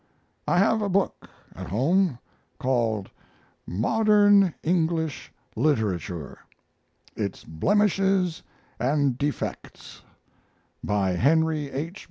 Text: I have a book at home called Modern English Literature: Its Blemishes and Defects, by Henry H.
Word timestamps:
I 0.47 0.57
have 0.57 0.81
a 0.81 0.89
book 0.89 1.29
at 1.55 1.67
home 1.67 2.17
called 2.57 3.11
Modern 3.67 4.51
English 4.63 5.31
Literature: 5.55 6.39
Its 7.15 7.43
Blemishes 7.43 8.41
and 8.79 9.15
Defects, 9.19 10.01
by 10.83 11.11
Henry 11.11 11.69
H. 11.69 11.99